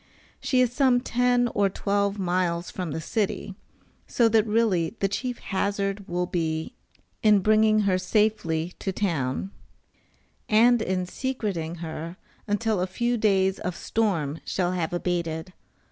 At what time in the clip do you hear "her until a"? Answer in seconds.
11.85-12.87